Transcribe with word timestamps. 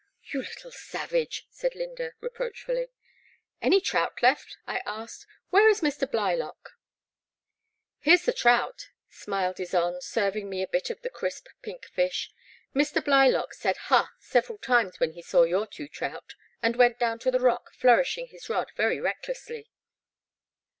You 0.23 0.39
little 0.39 0.71
savage," 0.71 1.45
said 1.51 1.73
Lynda, 1.75 2.13
reproach 2.21 2.65
fiilly.'' 2.65 2.87
Any 3.61 3.79
trout 3.79 4.23
left?" 4.23 4.57
I 4.75 4.81
asked. 4.83 5.27
Where 5.51 5.69
is 5.69 5.81
Mr, 5.81 6.09
Blylock?" 6.09 6.71
The 6.71 6.71
Black 6.71 6.71
Water. 6.71 7.85
i8i 7.85 7.99
"Here's 8.05 8.25
the 8.25 8.33
trout,'* 8.33 8.89
smiled 9.11 9.57
Ysonde, 9.57 10.01
serving 10.01 10.49
me 10.49 10.63
a 10.63 10.67
bit 10.67 10.89
of 10.89 11.03
the 11.03 11.11
crisp 11.11 11.49
pink 11.61 11.85
fish. 11.85 12.33
'* 12.53 12.75
Mr. 12.75 12.99
Blylock 13.05 13.53
said 13.53 13.77
* 13.77 13.77
ha 13.89 14.09
I' 14.11 14.15
several 14.33 14.57
times 14.57 14.99
when 14.99 15.11
he 15.11 15.21
saw 15.21 15.43
your 15.43 15.67
two 15.67 15.87
trout 15.87 16.33
and 16.63 16.75
went 16.77 16.97
down 16.97 17.19
to 17.19 17.29
the 17.29 17.39
rock 17.39 17.71
flourishing 17.75 18.29
his 18.29 18.49
rod 18.49 18.71
very 18.75 18.99
recklessly." 18.99 19.69